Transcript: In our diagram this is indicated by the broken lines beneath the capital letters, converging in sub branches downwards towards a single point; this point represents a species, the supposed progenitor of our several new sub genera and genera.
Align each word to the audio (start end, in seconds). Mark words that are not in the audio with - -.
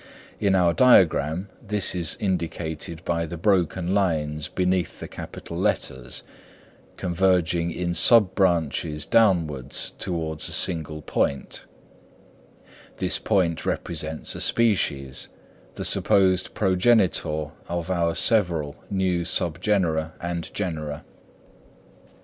In 0.39 0.55
our 0.55 0.73
diagram 0.73 1.49
this 1.61 1.93
is 1.93 2.17
indicated 2.19 3.05
by 3.05 3.27
the 3.27 3.37
broken 3.37 3.93
lines 3.93 4.47
beneath 4.47 4.99
the 4.99 5.07
capital 5.07 5.55
letters, 5.59 6.23
converging 6.97 7.69
in 7.69 7.93
sub 7.93 8.33
branches 8.33 9.05
downwards 9.05 9.93
towards 9.99 10.49
a 10.49 10.53
single 10.53 11.03
point; 11.03 11.67
this 12.97 13.19
point 13.19 13.63
represents 13.63 14.33
a 14.33 14.41
species, 14.41 15.27
the 15.75 15.85
supposed 15.85 16.55
progenitor 16.55 17.51
of 17.69 17.91
our 17.91 18.15
several 18.15 18.75
new 18.89 19.23
sub 19.23 19.61
genera 19.61 20.13
and 20.19 20.51
genera. 20.51 21.03